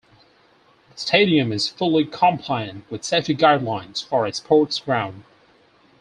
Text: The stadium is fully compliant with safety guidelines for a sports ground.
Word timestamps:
The 0.91 0.97
stadium 0.97 1.51
is 1.53 1.67
fully 1.69 2.05
compliant 2.05 2.89
with 2.89 3.03
safety 3.03 3.35
guidelines 3.35 4.03
for 4.03 4.25
a 4.25 4.33
sports 4.33 4.79
ground. 4.79 5.25